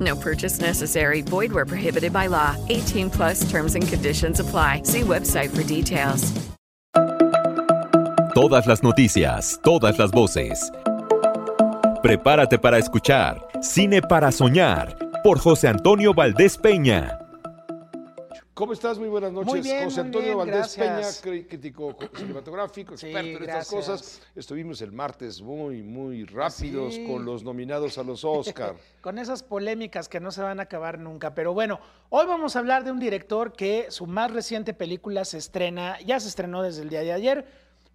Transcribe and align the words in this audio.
No 0.00 0.16
purchase 0.16 0.60
necessary. 0.60 1.22
Void 1.22 1.52
where 1.52 1.66
prohibited 1.66 2.12
by 2.12 2.28
law. 2.28 2.56
18 2.68 3.10
plus 3.10 3.50
terms 3.50 3.74
and 3.74 3.86
conditions 3.86 4.40
apply. 4.40 4.82
See 4.84 5.02
website 5.02 5.50
for 5.50 5.62
details. 5.62 6.32
Todas 8.34 8.66
las 8.66 8.82
noticias, 8.82 9.60
todas 9.62 9.98
las 9.98 10.12
voces. 10.12 10.70
Prepárate 12.02 12.58
para 12.58 12.78
escuchar 12.78 13.46
Cine 13.60 14.00
para 14.00 14.32
Soñar 14.32 14.96
por 15.22 15.38
José 15.38 15.68
Antonio 15.68 16.14
Valdés 16.14 16.56
Peña. 16.56 17.19
¿Cómo 18.60 18.74
estás? 18.74 18.98
Muy 18.98 19.08
buenas 19.08 19.32
noches. 19.32 19.50
Muy 19.50 19.60
bien, 19.62 19.84
José 19.84 20.00
muy 20.00 20.06
Antonio 20.08 20.26
bien, 20.26 20.36
Valdés 20.36 20.76
gracias. 20.76 21.22
Peña, 21.22 21.46
crítico 21.48 21.96
cinematográfico, 22.14 22.94
Sí, 22.94 23.06
experto 23.06 23.38
en 23.38 23.48
estas 23.48 23.70
cosas. 23.70 24.22
Estuvimos 24.36 24.82
el 24.82 24.92
martes 24.92 25.40
muy, 25.40 25.82
muy 25.82 26.26
rápidos 26.26 26.94
Sí. 26.94 27.06
con 27.06 27.24
los 27.24 27.42
nominados 27.42 27.96
a 27.96 28.02
los 28.02 28.22
Oscar. 28.22 28.74
Con 29.00 29.18
esas 29.18 29.42
polémicas 29.42 30.10
que 30.10 30.20
no 30.20 30.30
se 30.30 30.42
van 30.42 30.60
a 30.60 30.64
acabar 30.64 30.98
nunca. 30.98 31.34
Pero 31.34 31.54
bueno, 31.54 31.80
hoy 32.10 32.26
vamos 32.26 32.54
a 32.54 32.58
hablar 32.58 32.84
de 32.84 32.92
un 32.92 33.00
director 33.00 33.54
que 33.54 33.86
su 33.88 34.06
más 34.06 34.30
reciente 34.30 34.74
película 34.74 35.24
se 35.24 35.38
estrena, 35.38 35.98
ya 36.02 36.20
se 36.20 36.28
estrenó 36.28 36.62
desde 36.62 36.82
el 36.82 36.90
día 36.90 37.00
de 37.00 37.14
ayer. 37.14 37.46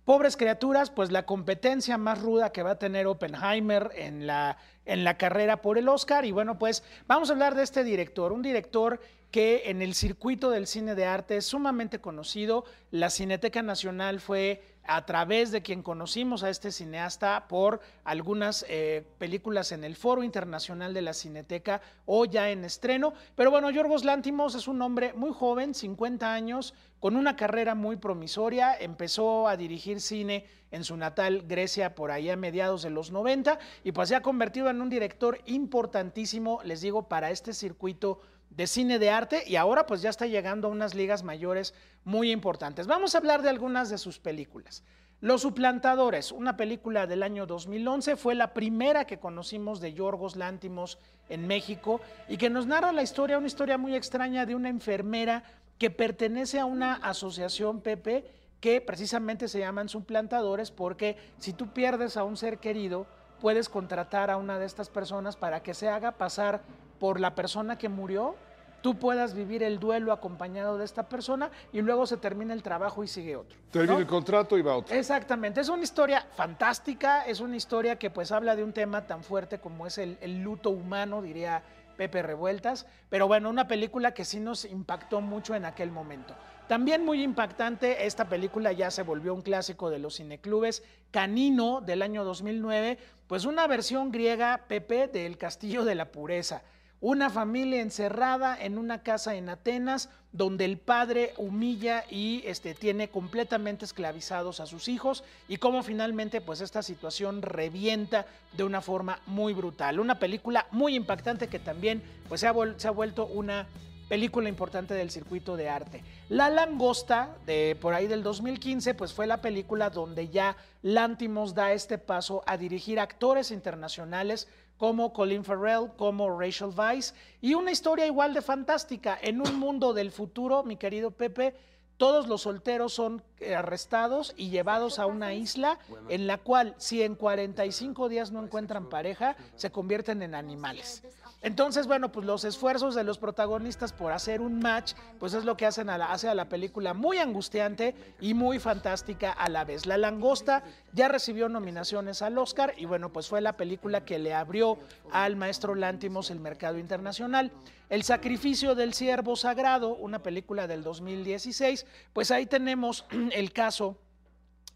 Pobres 0.04 0.36
criaturas, 0.36 0.90
pues 0.90 1.12
la 1.12 1.28
competencia 1.28 2.00
más 2.00 2.20
ruda 2.24 2.52
que 2.52 2.64
va 2.64 2.72
a 2.72 2.80
tener 2.80 3.06
Oppenheimer 3.06 3.92
en 3.96 4.26
la, 4.26 4.58
en 4.86 5.04
la 5.04 5.18
carrera 5.18 5.62
por 5.62 5.78
el 5.78 5.90
Oscar. 5.90 6.26
Y 6.26 6.32
bueno, 6.32 6.58
pues 6.58 6.84
vamos 7.08 7.30
a 7.30 7.34
hablar 7.34 7.56
de 7.56 7.64
este 7.64 7.84
director, 7.84 8.32
un 8.32 8.42
director 8.42 9.00
que 9.32 9.64
en 9.66 9.82
el 9.82 9.96
circuito 9.96 10.50
del 10.50 10.66
cine 10.66 10.96
de 10.96 11.06
arte 11.06 11.36
es 11.36 11.46
sumamente 11.46 12.00
conocido. 12.00 12.64
La 12.92 13.10
Cineteca 13.10 13.62
Nacional 13.62 14.22
fue 14.22 14.64
a 14.88 15.06
través 15.06 15.52
de 15.52 15.62
quien 15.62 15.84
conocimos 15.84 16.44
a 16.44 16.50
este 16.50 16.72
cineasta 16.72 17.48
por 17.48 17.82
algunas 18.04 18.66
eh, 18.70 19.04
películas 19.18 19.72
en 19.72 19.84
el 19.84 19.96
Foro 19.96 20.24
Internacional 20.24 20.94
de 20.94 21.02
la 21.02 21.14
Cineteca 21.14 21.82
o 22.06 22.26
ya 22.26 22.50
en 22.50 22.64
estreno. 22.64 23.14
Pero 23.36 23.52
bueno, 23.52 23.70
Yorgos 23.72 24.06
Lántimos 24.06 24.56
es 24.56 24.68
un 24.68 24.82
hombre 24.82 25.12
muy 25.14 25.34
joven, 25.34 25.74
50 25.74 26.34
años, 26.34 26.74
con 27.00 27.16
una 27.16 27.36
carrera 27.36 27.76
muy 27.76 27.98
promisoria. 27.98 28.74
Empezó 28.80 29.48
a 29.48 29.58
dirigir 29.58 30.00
cine 30.00 30.46
en 30.76 30.84
su 30.84 30.98
natal 30.98 31.46
Grecia 31.48 31.96
por 31.96 32.12
ahí 32.12 32.30
a 32.30 32.36
mediados 32.36 32.82
de 32.84 32.90
los 32.90 33.10
90 33.10 33.60
y 33.84 33.94
pues 33.94 34.10
se 34.10 34.16
ha 34.16 34.22
convertido 34.22 34.70
en 34.70 34.82
un 34.82 34.90
director 34.90 35.40
importantísimo, 35.46 36.60
les 36.64 36.82
digo, 36.82 37.08
para 37.08 37.32
este 37.32 37.54
circuito 37.54 38.20
de 38.50 38.68
cine 38.68 39.00
de 39.00 39.10
arte 39.10 39.44
y 39.48 39.56
ahora 39.56 39.86
pues 39.86 40.02
ya 40.02 40.10
está 40.10 40.28
llegando 40.28 40.68
a 40.68 40.72
unas 40.72 40.94
ligas 40.94 41.24
mayores 41.24 41.74
muy 42.04 42.30
importantes. 42.30 42.88
Vamos 42.88 43.16
a 43.16 43.20
hablar 43.20 43.42
de 43.42 43.50
algunas 43.50 43.90
de 43.90 43.98
sus 43.98 44.20
películas. 44.20 44.84
Los 45.22 45.44
Suplantadores, 45.44 46.34
una 46.34 46.58
película 46.58 47.08
del 47.08 47.24
año 47.24 47.46
2011, 47.46 48.18
fue 48.18 48.36
la 48.36 48.54
primera 48.54 49.08
que 49.08 49.18
conocimos 49.18 49.80
de 49.80 49.94
Yorgos 49.94 50.36
Lántimos 50.36 51.00
en 51.30 51.48
México 51.48 52.02
y 52.28 52.36
que 52.36 52.50
nos 52.50 52.68
narra 52.68 52.92
la 52.92 53.02
historia, 53.02 53.38
una 53.38 53.48
historia 53.48 53.78
muy 53.78 53.96
extraña 53.96 54.46
de 54.46 54.56
una 54.56 54.68
enfermera 54.68 55.44
que 55.78 55.90
pertenece 55.90 56.60
a 56.60 56.66
una 56.66 56.96
asociación, 56.96 57.80
Pepe, 57.80 58.26
que 58.66 58.82
precisamente 58.82 59.48
se 59.48 59.60
llaman 59.60 59.90
suplantadores 59.90 60.72
porque 60.72 61.18
si 61.38 61.54
tú 61.54 61.72
pierdes 61.72 62.18
a 62.18 62.24
un 62.24 62.36
ser 62.36 62.58
querido, 62.58 63.06
puedes 63.40 63.70
contratar 63.70 64.32
a 64.32 64.38
una 64.38 64.58
de 64.58 64.66
estas 64.66 64.90
personas 64.90 65.36
para 65.36 65.62
que 65.62 65.76
se 65.76 65.88
haga 65.88 66.14
pasar 66.14 66.64
por 67.00 67.20
la 67.20 67.36
persona 67.36 67.78
que 67.78 67.90
murió, 67.90 68.34
tú 68.82 68.98
puedas 68.98 69.36
vivir 69.36 69.62
el 69.62 69.80
duelo 69.80 70.12
acompañado 70.12 70.80
de 70.80 70.86
esta 70.86 71.08
persona 71.08 71.52
y 71.74 71.84
luego 71.84 72.08
se 72.08 72.18
termina 72.18 72.56
el 72.56 72.64
trabajo 72.64 73.04
y 73.04 73.08
sigue 73.08 73.36
otro. 73.36 73.56
Termina 73.70 74.00
el 74.00 74.08
contrato 74.08 74.58
y 74.58 74.64
va 74.64 74.78
otro. 74.78 74.96
Exactamente, 74.96 75.62
es 75.62 75.70
una 75.70 75.84
historia 75.84 76.26
fantástica, 76.36 77.22
es 77.22 77.42
una 77.42 77.58
historia 77.58 78.00
que 78.00 78.10
pues 78.10 78.32
habla 78.32 78.56
de 78.56 78.64
un 78.64 78.74
tema 78.74 79.06
tan 79.06 79.24
fuerte 79.24 79.60
como 79.60 79.86
es 79.86 80.00
el, 80.00 80.18
el 80.22 80.42
luto 80.42 80.72
humano, 80.72 81.22
diría 81.22 81.62
Pepe 81.98 82.24
Revueltas, 82.24 82.88
pero 83.10 83.28
bueno, 83.28 83.48
una 83.52 83.68
película 83.68 84.16
que 84.16 84.26
sí 84.26 84.40
nos 84.40 84.66
impactó 84.66 85.22
mucho 85.22 85.54
en 85.54 85.66
aquel 85.66 85.92
momento. 85.92 86.34
También 86.68 87.06
muy 87.06 87.22
impactante, 87.22 88.08
esta 88.08 88.28
película 88.28 88.72
ya 88.72 88.90
se 88.90 89.04
volvió 89.04 89.34
un 89.36 89.44
clásico 89.44 89.90
de 89.92 90.00
los 90.00 90.16
cineclubes, 90.18 90.84
Canino 91.12 91.80
del 91.82 92.02
año 92.02 92.24
2009, 92.24 92.98
pues 93.28 93.46
una 93.46 93.68
versión 93.68 94.12
griega, 94.12 94.66
Pepe, 94.68 95.08
del 95.08 95.38
Castillo 95.38 95.86
de 95.86 95.94
la 95.96 96.12
Pureza. 96.12 96.64
Una 97.02 97.30
familia 97.30 97.82
encerrada 97.82 98.58
en 98.60 98.80
una 98.80 99.04
casa 99.04 99.36
en 99.36 99.50
Atenas 99.50 100.10
donde 100.32 100.66
el 100.66 100.80
padre 100.80 101.34
humilla 101.38 102.04
y 102.10 102.42
este, 102.46 102.74
tiene 102.74 103.10
completamente 103.10 103.86
esclavizados 103.86 104.60
a 104.60 104.66
sus 104.66 104.88
hijos 104.88 105.24
y 105.48 105.58
cómo 105.58 105.84
finalmente 105.84 106.42
pues 106.42 106.62
esta 106.62 106.82
situación 106.82 107.44
revienta 107.44 108.26
de 108.54 108.64
una 108.64 108.82
forma 108.82 109.20
muy 109.28 109.54
brutal. 109.54 110.00
Una 110.00 110.18
película 110.18 110.66
muy 110.72 110.96
impactante 110.96 111.48
que 111.48 111.60
también 111.60 112.02
pues 112.28 112.42
se 112.42 112.48
ha, 112.48 112.54
vuel- 112.54 112.78
se 112.80 112.88
ha 112.88 112.92
vuelto 112.92 113.28
una 113.28 113.68
película 114.08 114.50
importante 114.50 114.94
del 114.94 115.12
circuito 115.12 115.58
de 115.58 115.70
arte. 115.70 116.04
La 116.30 116.50
Langosta, 116.50 117.36
de 117.46 117.78
por 117.80 117.94
ahí 117.94 118.08
del 118.08 118.24
2015, 118.24 118.94
pues 118.94 119.14
fue 119.14 119.28
la 119.28 119.42
película 119.42 119.90
donde 119.90 120.30
ya 120.30 120.56
Lantimos 120.86 121.56
da 121.56 121.74
este 121.74 121.98
paso 121.98 122.44
a 122.46 122.58
dirigir 122.58 123.00
actores 123.00 123.50
internacionales 123.50 124.48
como 124.78 125.14
Colin 125.14 125.44
Farrell, 125.44 125.90
como 125.98 126.40
Rachel 126.40 126.70
Weisz, 126.78 127.16
y 127.42 127.56
una 127.56 127.72
historia 127.72 128.06
igual 128.06 128.36
de 128.36 128.44
fantástica. 128.44 129.18
En 129.20 129.42
un 129.42 129.58
mundo 129.58 129.96
del 129.96 130.12
futuro, 130.12 130.64
mi 130.64 130.78
querido 130.78 131.10
Pepe, 131.10 131.56
todos 131.98 132.28
los 132.28 132.42
solteros 132.42 132.94
son 132.94 133.24
eh, 133.40 133.56
arrestados 133.56 134.36
y 134.38 134.50
llevados 134.50 135.00
a 135.00 135.08
una 135.08 135.34
isla 135.34 135.80
en 136.10 136.28
la 136.28 136.38
cual 136.38 136.76
si 136.78 137.02
en 137.02 137.16
45 137.16 138.08
días 138.08 138.32
no 138.32 138.44
encuentran 138.44 138.88
pareja, 138.88 139.38
se 139.56 139.72
convierten 139.72 140.22
en 140.22 140.36
animales. 140.36 141.02
Entonces, 141.42 141.86
bueno, 141.86 142.12
pues 142.12 142.26
los 142.26 142.44
esfuerzos 142.44 142.96
de 142.96 143.04
los 143.04 143.18
protagonistas 143.18 143.94
por 143.94 144.12
hacer 144.12 144.42
un 144.42 144.60
match, 144.60 144.94
pues 145.20 145.34
es 145.34 145.46
lo 145.46 145.56
que 145.56 145.66
hacen 145.66 145.88
la, 145.88 146.12
hace 146.12 146.28
a 146.28 146.34
la 146.34 146.50
película 146.50 146.94
muy 146.94 147.20
angustiante 147.20 147.96
y 148.20 148.34
muy 148.34 148.60
fantástica 148.60 149.32
a 149.32 149.50
la 149.50 149.64
vez. 149.64 149.86
La 149.86 149.98
Langosta 149.98 150.64
ya 150.94 151.08
recibió 151.08 151.48
nominaciones 151.48 152.22
al 152.22 152.38
Oscar 152.38 152.74
y 152.78 152.86
bueno, 152.86 153.14
pues 153.14 153.28
fue 153.28 153.42
la 153.42 153.58
película 153.58 154.06
que 154.06 154.18
le 154.18 154.34
abrió 154.34 154.80
al 155.12 155.36
maestro 155.36 155.76
Lántimos 155.76 156.32
el 156.32 156.40
mercado 156.40 156.80
internacional. 156.80 157.52
El 157.90 158.04
sacrificio 158.04 158.74
del 158.74 158.94
siervo 158.94 159.36
sagrado, 159.36 159.96
una 159.96 160.24
película 160.24 160.66
del 160.66 160.84
2016, 160.84 161.86
pues 162.14 162.32
ahí 162.32 162.48
tenemos 162.48 163.06
el 163.32 163.54
caso 163.54 164.00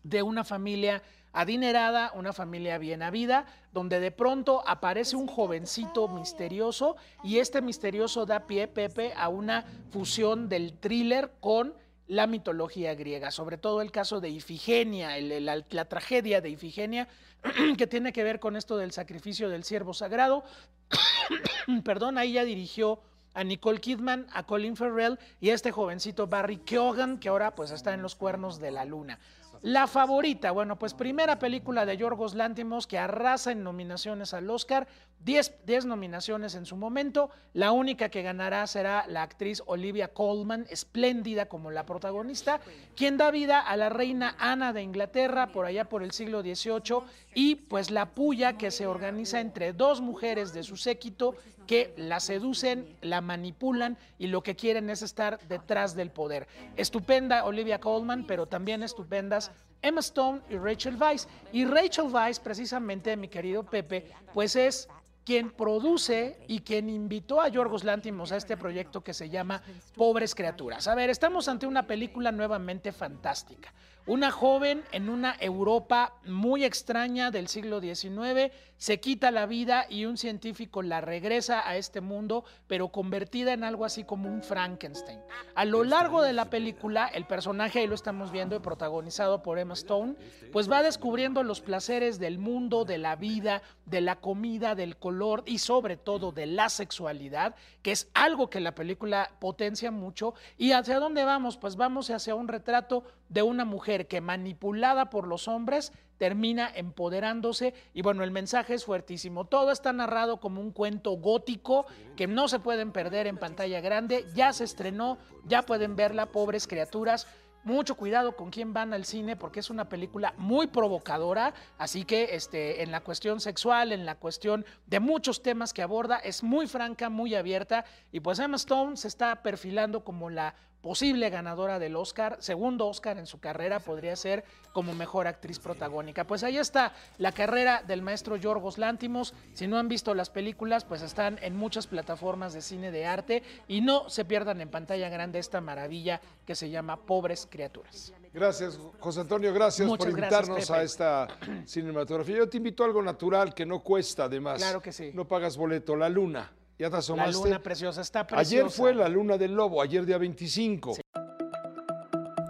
de 0.03 0.21
una 0.21 0.43
familia 0.43 1.01
adinerada, 1.39 2.11
una 2.15 2.33
familia 2.33 2.77
bien 2.77 3.01
habida, 3.01 3.45
donde 3.71 4.01
de 4.01 4.11
pronto 4.11 4.61
aparece 4.67 5.15
un 5.15 5.27
jovencito 5.27 6.09
misterioso 6.09 6.97
y 7.23 7.37
este 7.37 7.61
misterioso 7.61 8.25
da 8.25 8.45
pie, 8.45 8.67
Pepe, 8.67 9.13
a 9.15 9.29
una 9.29 9.63
fusión 9.89 10.49
del 10.49 10.73
thriller 10.73 11.31
con 11.39 11.73
la 12.07 12.27
mitología 12.27 12.93
griega, 12.93 13.31
sobre 13.31 13.57
todo 13.57 13.81
el 13.81 13.91
caso 13.91 14.19
de 14.19 14.29
Ifigenia, 14.29 15.17
la 15.21 15.85
tragedia 15.85 16.41
de 16.41 16.49
Ifigenia, 16.49 17.07
que 17.77 17.87
tiene 17.87 18.11
que 18.11 18.23
ver 18.23 18.41
con 18.41 18.57
esto 18.57 18.75
del 18.77 18.91
sacrificio 18.91 19.47
del 19.47 19.63
siervo 19.63 19.93
sagrado. 19.93 20.43
Perdón, 21.85 22.17
ahí 22.17 22.33
ya 22.33 22.43
dirigió 22.43 22.99
a 23.33 23.45
Nicole 23.45 23.79
Kidman, 23.79 24.27
a 24.33 24.43
Colin 24.43 24.75
Farrell 24.75 25.19
y 25.39 25.51
a 25.51 25.53
este 25.53 25.71
jovencito 25.71 26.27
Barry 26.27 26.57
Keoghan, 26.57 27.17
que 27.17 27.29
ahora 27.29 27.55
pues 27.55 27.71
está 27.71 27.93
en 27.93 28.01
los 28.01 28.15
cuernos 28.15 28.59
de 28.59 28.71
la 28.71 28.83
luna. 28.83 29.19
La 29.61 29.87
favorita, 29.87 30.51
bueno, 30.51 30.79
pues 30.79 30.93
primera 30.93 31.37
película 31.37 31.85
de 31.85 31.97
Yorgos 31.97 32.33
Lántimos 32.33 32.87
que 32.87 32.97
arrasa 32.97 33.51
en 33.51 33.61
nominaciones 33.61 34.33
al 34.33 34.49
Oscar, 34.49 34.87
10, 35.25 35.65
10 35.65 35.85
nominaciones 35.85 36.55
en 36.55 36.65
su 36.65 36.77
momento, 36.77 37.29
la 37.53 37.73
única 37.73 38.07
que 38.07 38.21
ganará 38.21 38.65
será 38.67 39.05
la 39.09 39.21
actriz 39.21 39.61
Olivia 39.65 40.13
Colman, 40.13 40.65
espléndida 40.69 41.47
como 41.47 41.71
la 41.71 41.85
protagonista, 41.85 42.61
quien 42.95 43.17
da 43.17 43.31
vida 43.31 43.59
a 43.59 43.75
la 43.75 43.89
reina 43.89 44.33
Ana 44.39 44.71
de 44.71 44.81
Inglaterra 44.81 45.47
por 45.51 45.65
allá 45.65 45.83
por 45.83 46.03
el 46.03 46.11
siglo 46.11 46.41
XVIII 46.41 47.03
y 47.35 47.55
pues 47.55 47.91
la 47.91 48.11
puya 48.11 48.57
que 48.57 48.71
se 48.71 48.87
organiza 48.87 49.41
entre 49.41 49.73
dos 49.73 49.99
mujeres 49.99 50.53
de 50.53 50.63
su 50.63 50.77
séquito 50.77 51.35
que 51.69 51.93
la 51.97 52.19
seducen, 52.19 52.97
la 53.01 53.21
manipulan 53.21 53.95
y 54.17 54.25
lo 54.25 54.41
que 54.41 54.55
quieren 54.55 54.89
es 54.89 55.03
estar 55.03 55.39
detrás 55.47 55.95
del 55.95 56.09
poder. 56.09 56.47
Estupenda 56.77 57.45
Olivia 57.45 57.79
Colman, 57.79 58.25
pero 58.25 58.47
también 58.47 58.81
estupendas 58.81 59.48
Emma 59.81 60.01
Stone 60.01 60.41
y 60.49 60.57
Rachel 60.57 60.97
Weisz. 60.97 61.27
Y 61.51 61.65
Rachel 61.65 62.05
Weisz, 62.11 62.39
precisamente, 62.39 63.15
mi 63.15 63.27
querido 63.27 63.63
Pepe, 63.63 64.11
pues 64.33 64.55
es 64.55 64.89
quien 65.29 65.51
produce 65.51 66.39
y 66.47 66.61
quien 66.61 66.89
invitó 66.89 67.39
a 67.39 67.49
Yorgos 67.49 67.83
Lántimos 67.83 68.31
a 68.31 68.37
este 68.37 68.57
proyecto 68.57 69.03
que 69.03 69.13
se 69.13 69.29
llama 69.29 69.61
Pobres 69.95 70.33
Criaturas. 70.33 70.87
A 70.87 70.95
ver, 70.95 71.11
estamos 71.11 71.47
ante 71.47 71.67
una 71.67 71.85
película 71.85 72.31
nuevamente 72.31 72.91
fantástica. 72.91 73.71
Una 74.07 74.31
joven 74.31 74.83
en 74.91 75.07
una 75.07 75.35
Europa 75.39 76.15
muy 76.25 76.63
extraña 76.63 77.29
del 77.29 77.47
siglo 77.47 77.79
XIX 77.79 78.51
se 78.77 78.99
quita 78.99 79.29
la 79.29 79.45
vida 79.45 79.85
y 79.87 80.05
un 80.05 80.17
científico 80.17 80.81
la 80.81 80.99
regresa 80.99 81.67
a 81.67 81.75
este 81.75 82.01
mundo, 82.01 82.43
pero 82.65 82.87
convertida 82.87 83.53
en 83.53 83.63
algo 83.63 83.85
así 83.85 84.05
como 84.05 84.27
un 84.27 84.41
Frankenstein. 84.41 85.19
A 85.53 85.65
lo 85.65 85.83
largo 85.83 86.23
de 86.23 86.33
la 86.33 86.49
película, 86.49 87.05
el 87.05 87.27
personaje, 87.27 87.79
ahí 87.79 87.87
lo 87.87 87.93
estamos 87.93 88.31
viendo, 88.31 88.59
protagonizado 88.63 89.43
por 89.43 89.59
Emma 89.59 89.75
Stone, 89.75 90.15
pues 90.51 90.71
va 90.71 90.81
descubriendo 90.81 91.43
los 91.43 91.61
placeres 91.61 92.17
del 92.17 92.39
mundo, 92.39 92.85
de 92.85 92.97
la 92.97 93.15
vida, 93.15 93.61
de 93.85 94.01
la 94.01 94.15
comida, 94.15 94.73
del 94.73 94.97
color 94.97 95.18
y 95.45 95.57
sobre 95.57 95.97
todo 95.97 96.31
de 96.31 96.45
la 96.45 96.69
sexualidad, 96.69 97.55
que 97.81 97.91
es 97.91 98.09
algo 98.13 98.49
que 98.49 98.59
la 98.59 98.75
película 98.75 99.31
potencia 99.39 99.91
mucho. 99.91 100.33
¿Y 100.57 100.71
hacia 100.71 100.99
dónde 100.99 101.25
vamos? 101.25 101.57
Pues 101.57 101.75
vamos 101.75 102.09
hacia 102.09 102.35
un 102.35 102.47
retrato 102.47 103.03
de 103.27 103.41
una 103.41 103.65
mujer 103.65 104.07
que 104.07 104.21
manipulada 104.21 105.09
por 105.09 105.27
los 105.27 105.47
hombres 105.47 105.91
termina 106.17 106.69
empoderándose 106.73 107.73
y 107.93 108.01
bueno, 108.01 108.23
el 108.23 108.31
mensaje 108.31 108.73
es 108.73 108.85
fuertísimo. 108.85 109.45
Todo 109.45 109.71
está 109.71 109.93
narrado 109.93 110.39
como 110.39 110.61
un 110.61 110.71
cuento 110.71 111.11
gótico 111.11 111.85
que 112.15 112.27
no 112.27 112.47
se 112.47 112.59
pueden 112.59 112.91
perder 112.91 113.27
en 113.27 113.37
pantalla 113.37 113.81
grande. 113.81 114.25
Ya 114.35 114.53
se 114.53 114.65
estrenó, 114.65 115.17
ya 115.45 115.63
pueden 115.63 115.95
verla, 115.95 116.27
pobres 116.27 116.67
criaturas. 116.67 117.27
Mucho 117.63 117.95
cuidado 117.95 118.35
con 118.35 118.51
quién 118.51 118.73
van 118.73 118.93
al 118.93 119.05
cine 119.05 119.35
porque 119.35 119.59
es 119.59 119.69
una 119.69 119.89
película 119.89 120.33
muy 120.37 120.67
provocadora, 120.67 121.53
así 121.77 122.05
que 122.05 122.35
este, 122.35 122.83
en 122.83 122.91
la 122.91 123.01
cuestión 123.01 123.39
sexual, 123.41 123.91
en 123.91 124.05
la 124.05 124.15
cuestión 124.15 124.65
de 124.87 124.99
muchos 124.99 125.43
temas 125.43 125.73
que 125.73 125.81
aborda, 125.81 126.17
es 126.17 126.41
muy 126.41 126.67
franca, 126.67 127.09
muy 127.09 127.35
abierta. 127.35 127.85
Y 128.11 128.21
pues 128.21 128.39
Emma 128.39 128.55
Stone 128.55 128.97
se 128.97 129.07
está 129.07 129.41
perfilando 129.41 130.03
como 130.03 130.29
la 130.29 130.55
posible 130.81 131.29
ganadora 131.29 131.77
del 131.79 131.95
Oscar, 131.95 132.37
segundo 132.39 132.87
Oscar 132.87 133.17
en 133.17 133.25
su 133.25 133.39
carrera, 133.39 133.79
podría 133.79 134.15
ser 134.15 134.45
como 134.71 134.93
mejor 134.93 135.27
actriz 135.27 135.59
protagónica. 135.59 136.25
Pues 136.25 136.43
ahí 136.43 136.57
está 136.57 136.93
la 137.17 137.31
carrera 137.31 137.83
del 137.85 138.01
maestro 138.01 138.37
Yorgos 138.37 138.77
Lántimos. 138.77 139.33
Si 139.53 139.67
no 139.67 139.77
han 139.77 139.89
visto 139.89 140.13
las 140.13 140.29
películas, 140.29 140.85
pues 140.85 141.01
están 141.01 141.37
en 141.41 141.55
muchas 141.55 141.87
plataformas 141.87 142.53
de 142.53 142.61
cine 142.61 142.91
de 142.91 143.05
arte. 143.05 143.43
Y 143.67 143.81
no 143.81 144.09
se 144.09 144.25
pierdan 144.25 144.61
en 144.61 144.69
pantalla 144.69 145.09
grande 145.09 145.39
esta 145.39 145.59
maravilla 145.59 146.21
que 146.45 146.55
se 146.55 146.69
llama 146.69 146.97
Pobres 146.97 147.45
Criaturas. 147.49 148.13
Gracias, 148.33 148.79
José 148.99 149.21
Antonio, 149.21 149.51
gracias 149.53 149.87
Muchas 149.87 150.05
por 150.05 150.15
gracias, 150.15 150.41
invitarnos 150.47 150.71
a 150.71 150.83
esta 150.83 151.27
cinematografía. 151.65 152.37
Yo 152.37 152.49
te 152.49 152.57
invito 152.57 152.83
a 152.83 152.85
algo 152.87 153.01
natural 153.01 153.53
que 153.53 153.65
no 153.65 153.81
cuesta, 153.81 154.25
además. 154.25 154.59
Claro 154.59 154.81
que 154.81 154.91
sí. 154.91 155.11
No 155.13 155.27
pagas 155.27 155.57
boleto, 155.57 155.95
la 155.95 156.09
luna. 156.09 156.51
¿Ya 156.77 156.87
te 156.87 156.93
La 156.93 156.97
asomaste? 156.99 157.33
luna 157.33 157.61
preciosa, 157.61 158.01
está 158.01 158.25
preciosa. 158.25 158.41
Ayer 158.61 158.69
fue 158.71 158.93
la 158.93 159.09
luna 159.09 159.37
del 159.37 159.53
lobo, 159.53 159.81
ayer 159.81 160.05
día 160.05 160.17
25. 160.17 160.95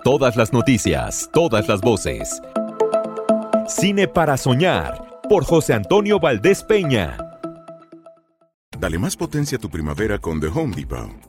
Todas 0.04 0.36
las 0.36 0.54
noticias, 0.54 1.30
todas 1.34 1.68
las 1.68 1.82
voces. 1.82 2.42
Cine 3.68 4.08
para 4.08 4.38
soñar 4.38 5.22
por 5.30 5.46
José 5.46 5.74
Antonio 5.74 6.20
Valdés 6.20 6.64
Peña. 6.64 7.18
Dale 8.78 8.98
más 8.98 9.16
potencia 9.16 9.58
a 9.58 9.62
tu 9.62 9.70
primavera 9.70 10.20
con 10.20 10.40
The 10.40 10.48
Home 10.48 10.76
Depot. 10.76 11.29